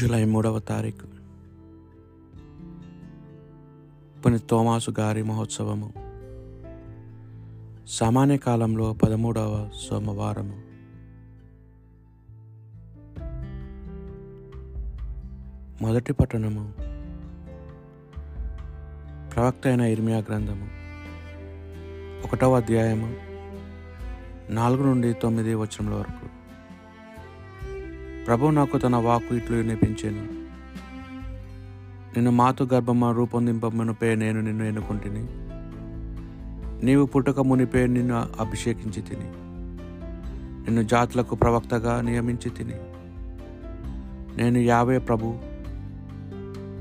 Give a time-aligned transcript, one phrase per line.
[0.00, 1.06] July మూడవ తారీఖు.
[4.20, 5.92] పుని తోమాసు గారి మహోత్సవము.
[7.86, 10.62] సామాన్య కాలంలో పదమూడవ సోమవారము.
[15.84, 16.72] మొదటి పట్టణము.
[19.34, 20.68] ప్రవక్త అయిన ఇర్మియా గ్రంథము.
[22.24, 23.16] ఒకటవ అధ్యాయము.
[24.52, 26.31] నాలుగు నుండి తొమ్మిది వచనముల వరకు.
[28.26, 30.24] ప్రభు నాకు తన వాకు ఇట్లు వినిపించాను.
[32.14, 35.26] నిన్ను మాతు గర్భమ రూపొందింపమనుపే నేను నిన్ను ఎన్నుకుంటుని.
[36.86, 39.28] నీవు పుట్టుక మునిపే నిన్ను అభిషేకించి తిని
[40.64, 42.74] నిన్ను జాతులకు ప్రవక్తగా నియమించి తిని
[44.36, 45.34] నేను యావే ప్రభు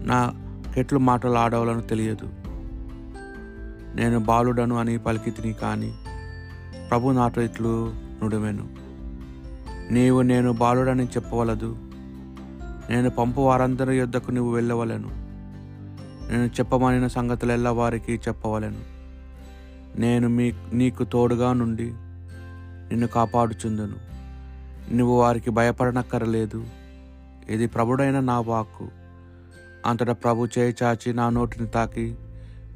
[0.05, 0.33] నా
[0.75, 2.29] కెట్లు మాటలు ఆడవలను తెలియదు.
[3.95, 5.93] నేను బాలుడను అని పలికి తిని కానీ
[6.89, 8.80] ప్రభు నాటో ఇట్లు నుడిమెను.
[9.91, 11.77] నీవు నేను బాలుడని చెప్పవలదు.
[12.89, 15.07] నేను పంపు వారందరి యొద్దకు నువ్వు వెళ్ళవలను.
[16.31, 18.81] నేను చెప్పమనిన సంగతులెల్లా వారికి చెప్పవలను.
[19.99, 21.91] నేను మీ నీకు తోడుగా నుండి
[22.89, 23.95] నిన్ను కాపాడుచుందును.
[24.95, 26.65] నువ్వు వారికి భయపడనక్కరలేదు.
[27.49, 28.87] ఇది ప్రభుడైన నా వాక్కు.
[29.85, 32.15] అంతటా ప్రభు చేయి చాచి నా నోటిని తాకి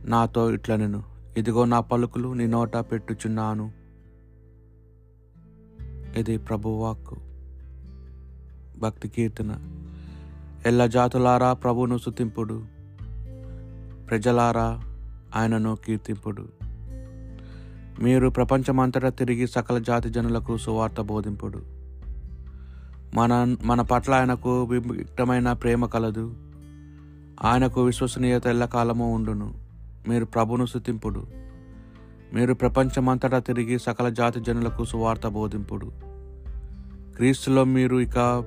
[0.06, 0.92] నాతో ఇట్లనెను.
[0.92, 3.85] నేను ఇదిగో నా పలుకులు నీ నోట పెట్టుచున్నాను.
[6.18, 7.16] ఇది ప్రభువాక్కు.
[8.80, 9.58] భక్తి కీర్తన.
[10.66, 12.64] ఎల్ల జాతులారా ప్రభును సుతింపుడు
[14.10, 14.82] ప్రజలారా
[15.36, 16.48] ఆయనను కీర్తింపుడు.
[18.04, 21.62] మీరు ప్రపంచమంతటా తిరిగి సకల జాతి జనులకు సువార్త బోధింపుడు.
[23.16, 26.34] మన మన పట్ల ఆయనకు విభిక్తమైన ప్రేమ కలదు.
[27.44, 29.54] ఆయనకు విశ్వసనీయత ఎల్లకాలము ఉండును.
[30.10, 31.45] మీరు ప్రభును సుతింపుడు
[32.36, 35.92] మీరు ప్రపంచమంతటా తిరిగి సకల జాతి జనులకు సువార్త బోధింపుడు.
[37.16, 38.44] క్రీస్తులో మీరు ఇక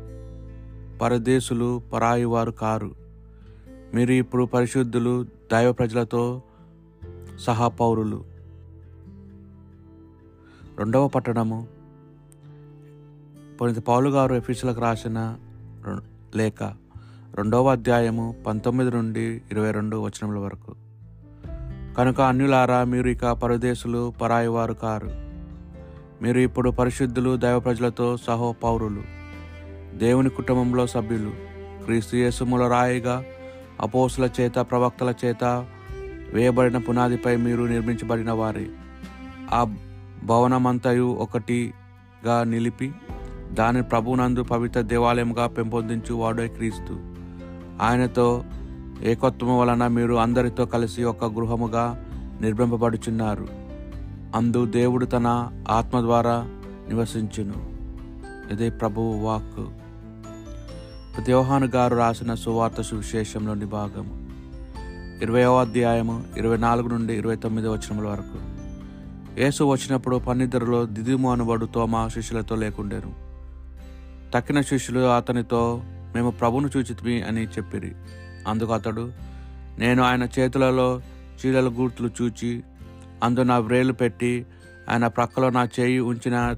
[1.03, 2.94] పరదేశులు పరాయి వారు కారు.
[3.94, 6.43] మీరు ఇప్పుడు పరిశుద్ధులు దైవ ప్రజలతో
[7.38, 8.25] సహా పౌరులు.
[10.78, 11.66] రెండవ పట్టణము.
[13.60, 15.37] పునీత పౌలు గారు ఎఫీసులకు రాసిన
[16.37, 16.62] లేఖ.
[17.34, 20.88] రెండవ అధ్యాయము పంతొమ్మిది నుండి ఇరవై రెండు వచనముల వరకు.
[21.97, 25.10] కనుక అన్యులారా మీరు ఇక పరదేశులు పరాయివారు కారు.
[26.22, 29.03] మీరు ఇప్పుడు పరిశుద్ధులు దైవ ప్రజలతో సహో పౌరులు
[29.94, 31.31] దేవుని కుటుంబంలో సభ్యులు
[31.84, 33.25] క్రీస్తు యేసుముల రాయిగా
[33.81, 35.66] అపోసుల చేత ప్రవక్తల చేత
[36.32, 38.66] వేయబడిన పునాదిపై మీరు నిర్మించబడిన వారే.
[39.50, 39.77] ఆ
[40.25, 42.93] భవనమంతయు ఒకటిగా నిలిపి
[43.53, 46.93] దాని ప్రభునందు పవిత్ర దేవాలయంగా పెంపొందించు వాడే క్రీస్తు.
[47.82, 48.44] ఆయనతో
[49.03, 52.04] ఏకత్వము వలన మీరు అందరితో కలిసి ఒక గృహముగా
[52.41, 53.48] నిర్మింపబడుచున్నారు.
[54.34, 56.47] అందు దేవుడు తన ఆత్మ ద్వారా
[56.88, 57.78] నివసించును.
[58.53, 59.66] ఇదే ప్రభువు వాక్కు.
[61.22, 64.28] దేవహాను గారు రాసిన సువార్త సువిశేషంలోని భాగము.
[65.22, 68.59] ఇరవయో అధ్యాయము ఇరవై నాలుగు నుండి ఇరవై తొమ్మిది వచనముల వరకు.
[69.41, 73.15] యేసు వచ్చినప్పుడు పన్నిద్దరిలో దిదిము అనుబడు తోమా శిష్యులతో లేకుండేను.
[74.34, 75.82] తక్కిన శిష్యులు అతనితో
[76.15, 77.92] మేము ప్రభును చూచితిమి అని చెప్పిరి.
[78.48, 79.12] అందుకు అతడు
[79.78, 81.00] నేను ఆయన చేతులలో
[81.38, 82.62] చీలల గుర్తులు చూచి
[83.22, 84.47] అందు నా వ్రేలు పెట్టి
[84.91, 86.54] ఆయన ప్రక్కలో నా చేయి ఉంచిన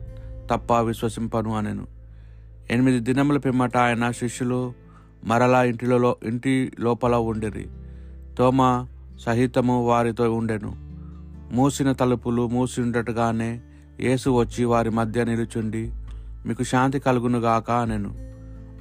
[0.50, 1.86] తప్ప విశ్వసింపను అనెను.
[2.70, 4.72] ఎనిమిది దినముల పిమ్మట ఆయన శిష్యులు
[5.24, 7.68] మరలా ఇంటిలో ఇంటి లోపల ఉండిరి.
[8.38, 8.86] తోమ
[9.20, 10.74] సహితము వారితో ఉండెను.
[11.52, 13.60] మూసిన తలుపులు మూసి ఉండటగానే
[14.00, 15.92] యేసు వచ్చి వారి మధ్య నిలుచుండి
[16.46, 18.14] మీకు శాంతి కలుగునుగాక అనెను.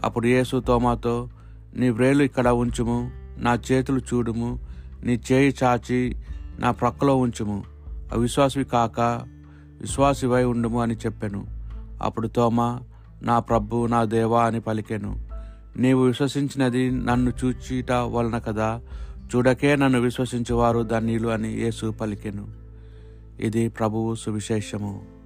[0.03, 1.29] అప్పుడు యేసు తోమాతో
[1.75, 4.59] నీ వ్రేలు ఇక్కడ ఉంచుము నా చేతులు చూడుము
[5.03, 6.15] నీ చేయి చాచి
[6.59, 7.63] నా ప్రక్కలో ఉంచుము.
[8.13, 8.99] అవిశ్వాసివి కాక
[9.81, 11.47] విశ్వాసివై ఉండుము అని చెప్పాను.
[12.01, 12.79] అప్పుడు తోమా
[13.21, 15.27] నా ప్రభు నా దేవా అని పలికాను.
[15.77, 18.81] నీవు విశ్వసించినది నన్ను చూచిట వలన కదా
[19.35, 22.47] చూడకే నన్ను విశ్వసించేవారు ధన్యులు అని యేసు పలికెను.
[23.39, 25.18] ఇది ప్రభువు సువిశేషము.